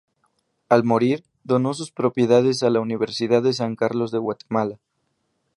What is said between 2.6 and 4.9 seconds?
a la Universidad de San Carlos de Guatemala.